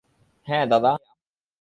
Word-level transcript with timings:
হ্যাঁ, 0.47 0.65
দাদা? 0.65 0.91